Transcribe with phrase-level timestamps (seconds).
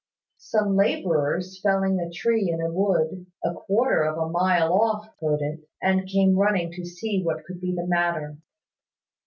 [0.39, 5.41] Some labourers felling a tree in a wood, a quarter of a mile off, heard
[5.41, 8.39] it, and came running to see what could be the matter.